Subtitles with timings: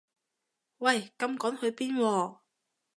[0.79, 2.39] 喂咁趕去邊喎